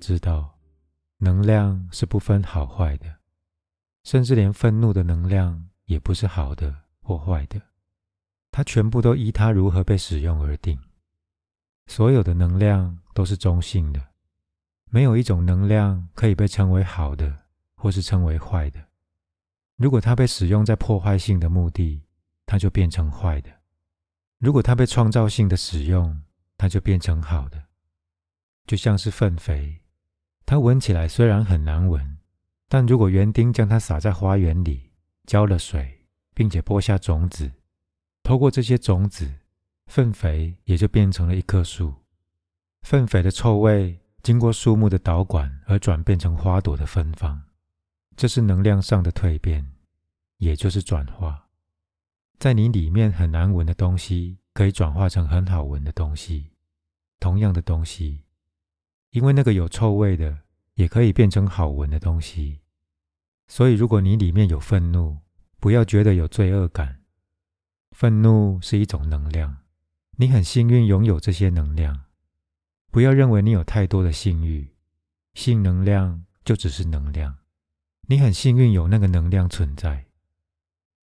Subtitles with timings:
[0.00, 0.58] 知道，
[1.18, 3.16] 能量是不分好坏的，
[4.02, 7.60] 甚至连愤怒的能量也不是好的或坏的，
[8.50, 10.80] 它全部都依它如何被使用而定。
[11.86, 14.00] 所有的能量都是中性的，
[14.86, 17.38] 没有一种能量可以被称为好的，
[17.74, 18.80] 或是称为坏的。
[19.76, 22.02] 如果它被使用在破坏性的目的，
[22.46, 23.50] 它就变成坏的；
[24.38, 26.22] 如果它被创造性的使用，
[26.56, 27.62] 它就变成好的。
[28.66, 29.82] 就像是粪肥，
[30.50, 32.18] 它闻起来虽然很难闻，
[32.68, 34.90] 但如果园丁将它撒在花园里，
[35.24, 37.48] 浇了水，并且播下种子，
[38.24, 39.32] 透过这些种子，
[39.86, 41.94] 粪肥也就变成了一棵树。
[42.82, 47.40] 粪肥的臭味经过树木的导管而转变成花朵的芬芳，
[48.16, 49.64] 这是能量上的蜕变，
[50.38, 51.46] 也就是转化。
[52.40, 56.50] 在你里面很难闻的东西，可以转化成很好闻的东西，
[57.20, 58.24] 同样的东西。
[59.10, 60.38] 因为那个有臭味的，
[60.74, 62.60] 也可以变成好闻的东西。
[63.48, 65.18] 所以，如果你里面有愤怒，
[65.58, 67.00] 不要觉得有罪恶感。
[67.90, 69.56] 愤怒是一种能量，
[70.16, 72.04] 你很幸运拥有这些能量。
[72.92, 74.68] 不要认为你有太多的性欲，
[75.34, 77.36] 性能量就只是能量。
[78.06, 80.06] 你很幸运有那个能量存在。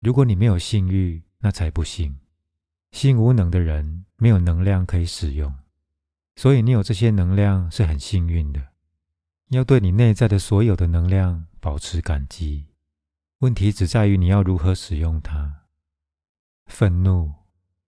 [0.00, 2.16] 如果你没有性欲，那才不幸。
[2.92, 5.52] 性无能的人没有能量可以使用。
[6.36, 8.68] 所以，你有这些能量是很幸运的。
[9.48, 12.66] 要对你内在的所有的能量保持感激。
[13.38, 15.62] 问题只在于你要如何使用它。
[16.66, 17.32] 愤怒、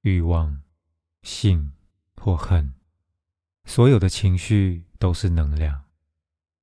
[0.00, 0.62] 欲望、
[1.22, 1.72] 性
[2.16, 2.72] 或恨，
[3.64, 5.84] 所有的情绪都是能量。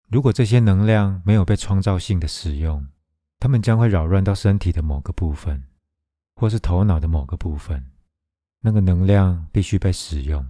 [0.07, 2.87] 如果这些能量没有被创造性的使用，
[3.37, 5.63] 它们将会扰乱到身体的某个部分，
[6.35, 7.91] 或是头脑的某个部分。
[8.61, 10.47] 那个能量必须被使用。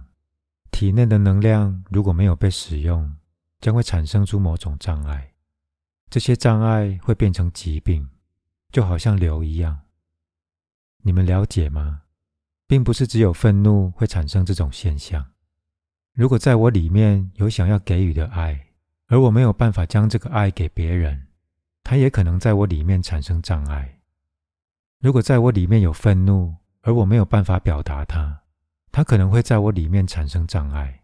[0.70, 3.16] 体内的能量如果没有被使用，
[3.60, 5.32] 将会产生出某种障碍。
[6.10, 8.08] 这些障碍会变成疾病，
[8.70, 9.80] 就好像瘤一样。
[11.02, 12.02] 你们了解吗？
[12.66, 15.24] 并不是只有愤怒会产生这种现象。
[16.12, 18.68] 如果在我里面有想要给予的爱，
[19.06, 21.28] 而我没有办法将这个爱给别人，
[21.84, 24.00] 它也可能在我里面产生障碍。
[24.98, 28.42] 如果在我里面有愤怒，而我没有办法表达它，
[28.96, 31.02] 它可能会在我里面产生障碍。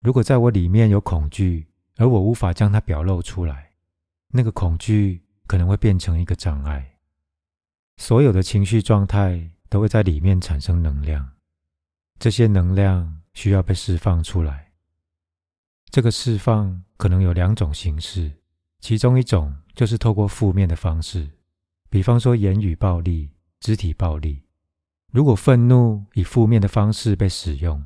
[0.00, 1.64] 如果在我里面有恐惧，
[1.98, 3.70] 而我无法将它表露出来，
[4.30, 6.96] 那个恐惧可能会变成一个障碍。
[7.96, 11.34] 所有的情绪状态都会在里面产生能量，
[12.18, 14.72] 这些能量需要被释放出来。
[15.90, 18.32] 这个释放可能有两种形式，
[18.80, 21.30] 其中一种就是透过负面的方式，
[21.88, 23.30] 比方说言语暴力、
[23.60, 24.45] 肢体暴力。
[25.16, 27.82] 如果愤怒以负面的方式被使用，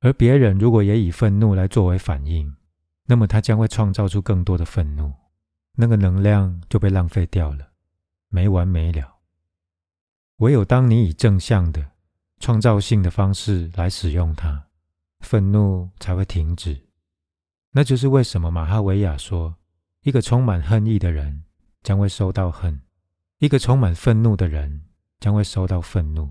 [0.00, 2.54] 而别人如果也以愤怒来作为反应，
[3.06, 5.10] 那么他将会创造出更多的愤怒，
[5.76, 7.70] 那个能量就被浪费掉了，
[8.28, 9.14] 没完没了。
[10.40, 11.92] 唯有当你以正向的、
[12.38, 14.66] 创造性的方式来使用它，
[15.20, 16.78] 愤怒才会停止。
[17.70, 19.56] 那就是为什么马哈维亚说，
[20.02, 21.44] 一个充满恨意的人
[21.82, 22.78] 将会收到恨，
[23.38, 24.84] 一个充满愤怒的人
[25.18, 26.30] 将会收到愤怒。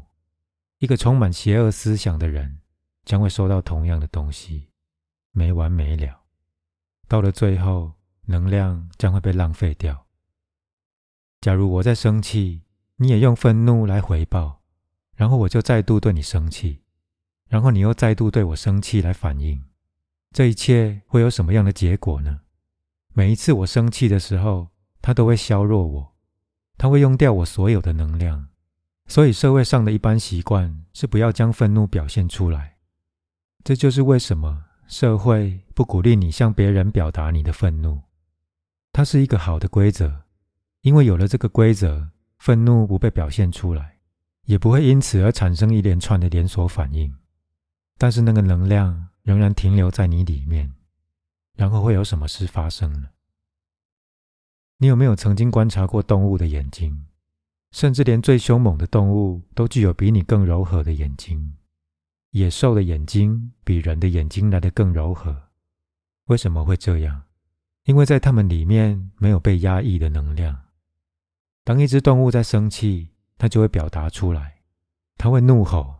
[0.84, 2.60] 一个充满邪恶思想的人
[3.06, 4.68] 将会收到同样的东西，
[5.32, 6.24] 没完没了。
[7.08, 7.94] 到了最后，
[8.26, 10.08] 能量将会被浪费掉。
[11.40, 12.64] 假如我在生气，
[12.98, 14.62] 你也用愤怒来回报，
[15.16, 16.82] 然后我就再度对你生气，
[17.48, 19.64] 然后你又再度对我生气来反应，
[20.34, 22.42] 这一切会有什么样的结果呢？
[23.14, 24.68] 每一次我生气的时候，
[25.02, 26.14] 它都会削弱我，
[26.78, 28.50] 它会用掉我所有的能量。
[29.14, 32.78] 所以，社会上的一般习惯是不要将愤怒表现出来。
[33.64, 38.02] 这就是为什么社会不鼓励你向别人表达你的愤怒。
[38.92, 40.24] 它是一个好的规则，
[40.82, 44.00] 因为有了这个规则，愤怒不被表现出来，
[44.46, 47.16] 也不会因此而产生一连串的连锁反应。
[48.00, 50.74] 但是，那个能量仍然停留在你里面，
[51.56, 53.10] 然后会有什么事发生呢？
[54.78, 57.06] 你有没有曾经观察过动物的眼睛？
[57.74, 61.58] 甚至连最凶猛的动物都具有比你更柔和的眼睛。
[62.30, 65.50] 野兽的眼睛比人的眼睛来得更柔和。
[66.28, 67.24] 为什么会这样？
[67.86, 70.58] 因为在它们里面没有被压抑的能量。
[71.64, 74.62] 当一只动物在生气，它就会表达出来，
[75.18, 75.96] 它会怒吼、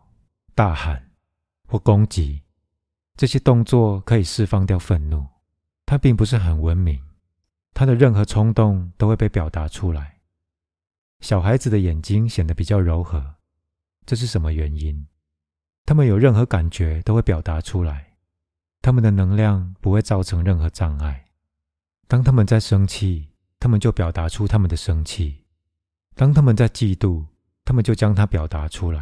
[0.54, 1.10] 大喊
[1.66, 2.42] 或攻击。
[3.16, 5.26] 这些动作可以释放掉愤怒。
[5.84, 7.02] 它并不是很文明，
[7.74, 10.13] 它的任何冲动都会被表达出来。
[11.24, 13.36] 小孩子的眼睛显得比较柔和，
[14.04, 15.06] 这是什么原因？
[15.86, 18.18] 他们有任何感觉都会表达出来。
[18.82, 21.24] 他们的能量不会造成任何障碍。
[22.06, 25.46] 当他们在生气，他们就表达出他们的生气；
[26.14, 27.24] 当他们在嫉妒，
[27.64, 29.00] 他们就将它表达出来；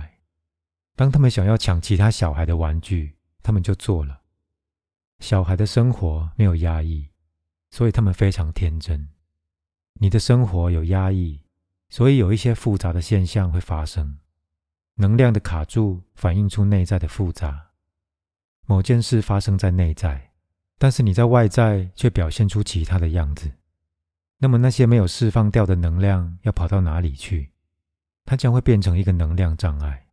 [0.95, 4.21] 当他们想要抢其他小孩的玩具，他们就做了。
[5.19, 7.09] 小孩的生活没有压抑，
[7.73, 9.09] 所以他们非常天真。
[9.95, 11.42] 你的生活有压抑，
[11.93, 14.17] 所以有一些复杂的现象会发生。
[14.95, 17.67] 能量的卡住，反映出内在的复杂。
[18.65, 20.31] 某件事发生在内在，
[20.79, 23.53] 但是你在外在却表现出其他的样子。
[24.39, 27.51] 那么那些没有释放掉的能量要跑到哪里去？
[28.25, 30.07] 它将会变成一个能量障碍。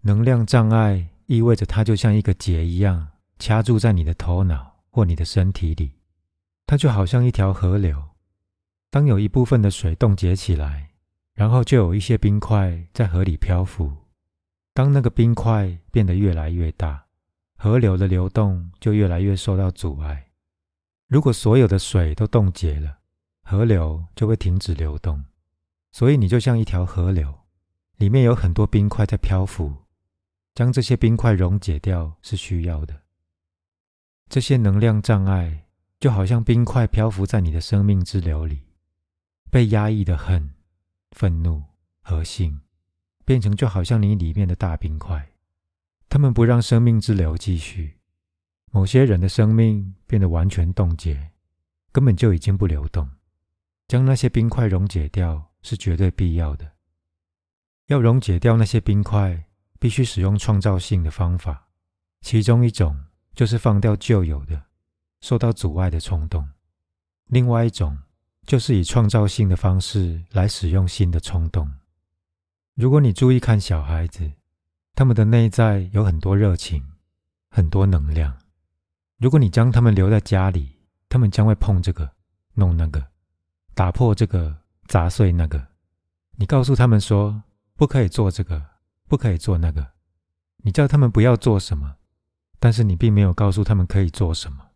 [0.00, 3.06] 能量障碍意味着它就像一个结一样，
[3.38, 5.92] 掐住在你的头脑或你的身体里。
[6.64, 8.02] 它就好像一条河流，
[8.88, 10.88] 当有一部分的水冻结起来，
[11.34, 13.92] 然后就有一些冰块在河里漂浮。
[14.74, 17.06] 当那个冰块变得越来越大，
[17.56, 20.30] 河流的流动就越来越受到阻碍。
[21.08, 22.98] 如果所有的水都冻结了，
[23.42, 25.22] 河流就会停止流动。
[25.90, 27.40] 所以你就像一条河流，
[27.96, 29.74] 里面有很多冰块在漂浮。
[30.54, 33.02] 将这些冰块溶解掉是需要的。
[34.28, 35.66] 这些能量障碍
[35.98, 38.62] 就好像冰块漂浮在你的生命之流里，
[39.50, 40.54] 被压抑的很、
[41.12, 41.62] 愤怒
[42.02, 42.60] 和性。
[43.24, 45.32] 变成就好像你里面的大冰块，
[46.08, 47.98] 他们不让生命之流继续。
[48.72, 51.30] 某些人的生命变得完全冻结，
[51.92, 53.08] 根本就已经不流动。
[53.86, 56.72] 将那些冰块溶解掉是绝对必要的。
[57.86, 59.44] 要溶解掉那些冰块，
[59.78, 61.68] 必须使用创造性的方法，
[62.22, 63.04] 其中一种
[63.34, 64.60] 就是放掉旧有的、
[65.20, 66.42] 受到阻碍的冲动；
[67.26, 67.96] 另外一种
[68.46, 71.70] 就是以创造性的方式来使用新的冲动。
[72.74, 74.30] 如果你注意看小孩子，
[74.94, 76.82] 他们的内在有很多热情，
[77.48, 78.36] 很多能量。
[79.18, 80.76] 如果你将他们留在家里，
[81.08, 82.10] 他们将会碰这个、
[82.54, 83.06] 弄那个，
[83.74, 84.56] 打破这个、
[84.86, 85.64] 砸碎那个。
[86.36, 87.42] 你告诉他们说
[87.76, 88.62] 不可以做这个，
[89.06, 89.86] 不可以做那个。
[90.64, 91.96] 你叫他们不要做什么，
[92.58, 94.71] 但是你并没有告诉他们可以做什么。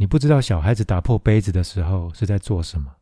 [0.00, 2.96] 你不知道小孩子打破杯子的时候是在做什么，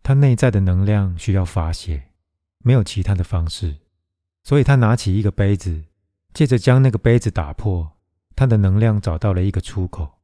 [0.00, 2.12] 他内在的能量需要发泄。
[2.58, 3.78] 没有其他的方式，
[4.44, 5.86] 所以他拿起一个杯子，
[6.32, 7.96] 借着将那个杯子打破，
[8.36, 10.20] 他的能量找到了一个出口，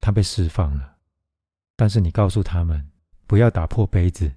[0.00, 0.96] 他被释放了。
[1.76, 2.90] 但是你告诉他们
[3.26, 4.32] 不要打破杯子，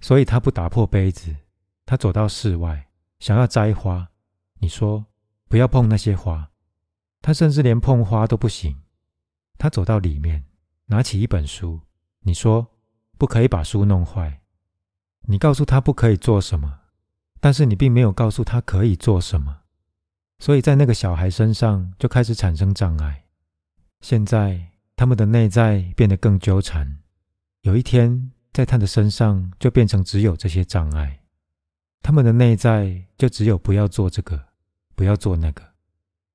[0.00, 1.32] 所以他不打破杯子。
[1.86, 2.88] 他走到室外，
[3.20, 4.08] 想要摘花，
[4.58, 5.06] 你说
[5.48, 6.50] 不要碰那些花，
[7.22, 8.80] 他甚至连碰花都不行。
[9.58, 10.44] 他走到里面，
[10.86, 11.80] 拿起一本书，
[12.20, 12.66] 你说
[13.16, 14.40] 不可以把书弄坏。
[15.26, 16.80] 你告诉他不可以做什么，
[17.40, 19.62] 但是你并没有告诉他可以做什么，
[20.38, 23.24] 所以在那个小孩身上就开始产生障碍。
[24.00, 26.98] 现在他们的内在变得更纠缠，
[27.62, 31.20] 有一天在他的身上就变成只有这些障碍，
[32.02, 34.48] 他们的内在就只有不要做这个，
[34.94, 35.72] 不要做那个。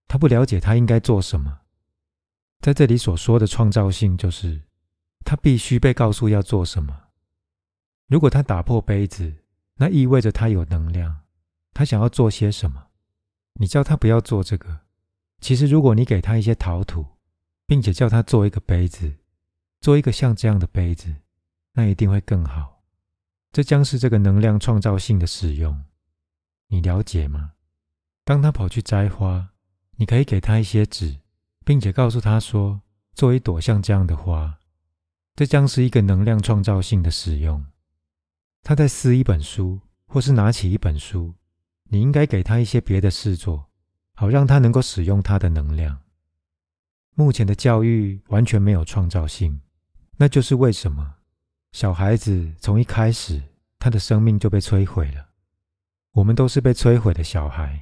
[0.07, 1.58] 他不了解他应该做什么。
[2.59, 4.61] 在这里所说的创造性，就是
[5.23, 7.07] 他必须被告诉要做什么。
[8.07, 9.43] 如果他打破杯子，
[9.75, 11.21] 那意味着他有能量，
[11.73, 12.87] 他想要做些什么？
[13.53, 14.81] 你叫他不要做这个。
[15.39, 17.05] 其实，如果你给他一些陶土，
[17.65, 19.15] 并且叫他做一个杯子，
[19.79, 21.15] 做一个像这样的杯子，
[21.73, 22.83] 那一定会更好。
[23.53, 25.85] 这将是这个能量创造性的使用。
[26.67, 27.53] 你了解吗？
[28.25, 29.49] 当他跑去摘花，
[29.95, 31.19] 你可以给他一些纸，
[31.69, 32.81] 并且告诉他说
[33.13, 34.57] ：“做一朵像这样的花。”
[35.37, 37.63] 这将是一个能量创造性的使用。
[38.63, 41.35] 他在撕一本书，或是拿起一本书，
[41.83, 43.67] 你应该给他一些别的事做，
[44.15, 45.99] 好让他能够使用他的能量。
[47.13, 49.61] 目前的教育完全没有创造性，
[50.17, 51.17] 那就是为什么
[51.73, 53.43] 小孩子从一开始
[53.77, 55.23] 他的生命就被摧毁了。
[56.13, 57.79] 我们都是被摧毁的小孩，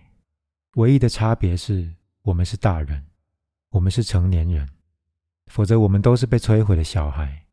[0.73, 1.89] 唯一的差别是
[2.23, 3.05] 我们是大人，
[3.77, 4.67] 我们是成年人，
[5.45, 7.45] 否则我们都是被摧毁的小孩。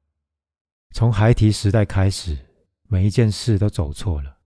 [0.93, 2.37] 从孩提时代开始。
[2.87, 4.37] 每一件事都走错了，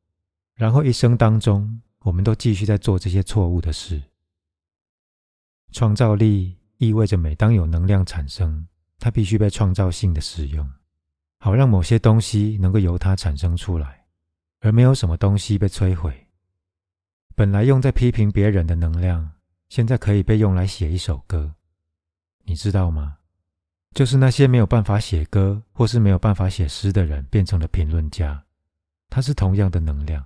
[0.54, 4.00] 然后一生当中，我们都继续在做这些错误的事。
[5.72, 8.66] 创造力意味着，每当有能量产生，
[8.98, 10.66] 它必须被创造性的使用，
[11.38, 14.06] 好让某些东西能够由它产生出来，
[14.60, 16.28] 而没有什么东西被摧毁。
[17.34, 19.32] 本来用在批评别人的能量，
[19.68, 21.54] 现在可以被用来写一首歌，
[22.48, 23.18] 你知道吗？
[23.92, 28.42] 就是那些没有办法写歌或是没有办法写诗的人，变成了评论家。
[29.10, 30.24] 他是同样的能量，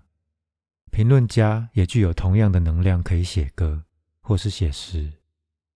[0.92, 3.82] 评论家也具有同样的能量，可以写歌
[4.20, 5.12] 或是写诗。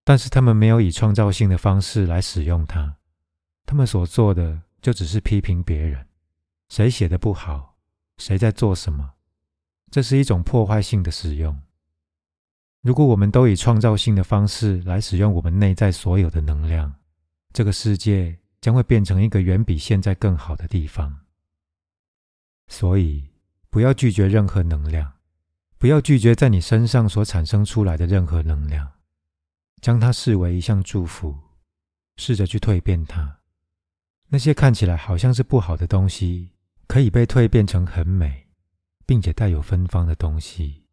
[0.05, 2.97] 但是他们没有以创造性的方式来使用它，
[3.65, 6.07] 他们所做的就只是批评别人，
[6.69, 7.75] 谁写的不好，
[8.19, 9.15] 谁在做什么，
[9.91, 11.61] 这是一种破坏性的使用。
[12.87, 16.95] 如果我们都以创造性的方式来使用我们内在所有的能量，
[17.53, 21.13] 这个世界将会变成一个远比现在更好的地方。
[22.69, 23.25] 所以，
[23.71, 25.15] 不要拒绝任何能量，
[25.79, 28.89] 不要拒绝在你身上所产生出来的任何能量，
[29.81, 31.37] 将它视为一项祝福，
[32.19, 33.41] 试着去蜕变它。
[34.29, 36.53] 那些看起来好像是不好的东西，
[36.87, 38.47] 可以被蜕变成很美，
[39.05, 40.86] 并且带有芬芳的东西。